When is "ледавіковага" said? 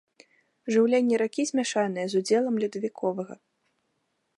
2.65-3.33